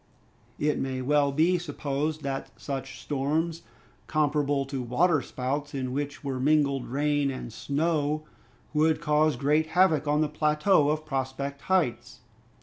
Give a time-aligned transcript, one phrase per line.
[0.57, 3.61] It may well be supposed that such storms,
[4.07, 8.23] comparable to water spouts in which were mingled rain and snow,
[8.73, 12.21] would cause great havoc on the plateau of Prospect Heights.